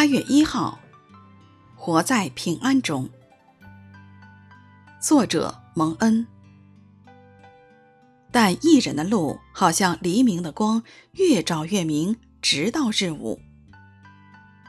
[0.00, 0.80] 八月一号，
[1.76, 3.06] 活在平安中。
[4.98, 6.26] 作者蒙恩。
[8.32, 10.82] 但一人的路好像黎明的光，
[11.12, 13.42] 越照越明，直到日午。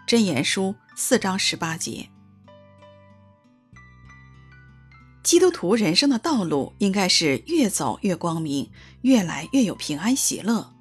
[0.06, 2.10] 箴言书四章十八节。
[5.24, 8.70] 基督徒人生的道路应该是越走越光明，
[9.04, 10.74] 越来越有平安喜乐。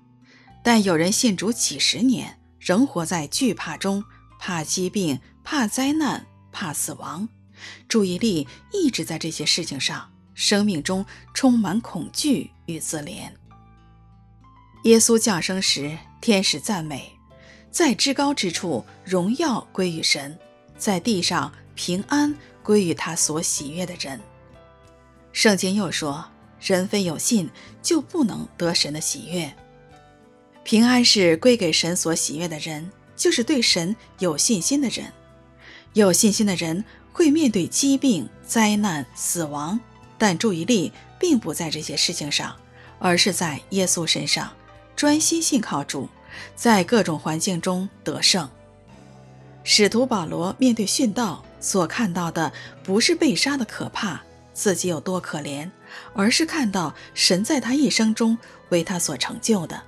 [0.64, 4.02] 但有人信主几十年，仍活在惧怕中，
[4.40, 7.28] 怕疾病，怕灾难，怕死亡，
[7.86, 11.04] 注意力一直在这些事情上，生命中
[11.34, 13.30] 充满恐惧与自怜。
[14.84, 17.12] 耶稣降生时，天使赞美，
[17.70, 20.36] 在至高之处，荣耀归于神，
[20.78, 24.18] 在地上平安归于他所喜悦的人。
[25.32, 26.24] 圣经又说
[26.60, 27.50] ：“人非有信，
[27.82, 29.54] 就不能得神的喜悦。
[30.64, 35.12] 平安是归给神所喜悦的人，就是对神有信心的人。
[35.92, 36.82] 有信心的人
[37.12, 39.78] 会面对疾病、灾难、死亡，
[40.16, 42.56] 但注意力并不在这些事情上，
[42.98, 44.50] 而是在耶稣身上，
[44.96, 46.08] 专心信靠主，
[46.56, 48.48] 在各种环境中得胜。
[49.64, 52.50] 使徒保罗面对殉道所看到的，
[52.82, 55.70] 不是被杀的可怕。”自己有多可怜，
[56.12, 58.36] 而是看到神在他一生中
[58.68, 59.80] 为他所成就的，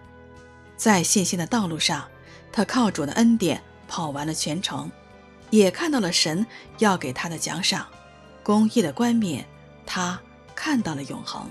[0.79, 2.09] 在信心的道路上，
[2.53, 4.91] 他靠主的恩典跑完了全程，
[5.51, 6.47] 也看到了神
[6.79, 7.87] 要给他的奖赏，
[8.43, 9.47] 公义的冠冕，
[9.87, 10.21] 他
[10.55, 11.51] 看到了永恒。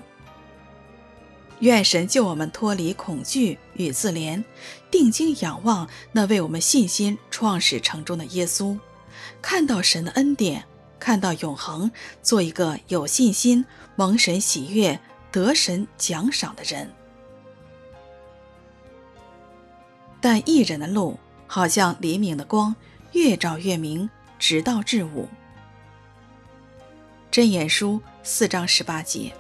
[1.60, 4.44] 愿神救我们脱离恐惧与自怜，
[4.90, 8.78] 定睛仰望那为我们信心创始成终的耶稣，
[9.42, 10.64] 看到神的恩典。
[11.00, 11.90] 看到永恒，
[12.22, 15.00] 做一个有信心、蒙神喜悦、
[15.32, 16.94] 得神奖赏的人。
[20.22, 22.76] 但一人的路好像黎明的光，
[23.14, 24.08] 越照越明，
[24.38, 25.28] 直到至午。
[27.32, 29.34] 真言书四章十八节。